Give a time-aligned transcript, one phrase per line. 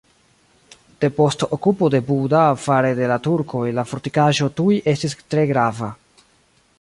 [1.03, 5.93] Depost okupo de Buda fare de la turkoj la fortikaĵo tuj estis tre grava.